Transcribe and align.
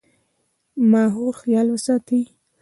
د 0.75 0.79
ماحول 0.91 1.33
خيال 1.41 1.67
ساتئ 1.85 2.23